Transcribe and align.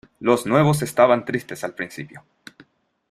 los 0.19 0.47
nuevos 0.47 0.81
estaban 0.81 1.25
tristes 1.25 1.63
al 1.63 1.75
principio. 1.75 2.23